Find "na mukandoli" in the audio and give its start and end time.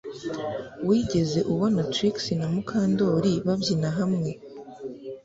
2.39-3.33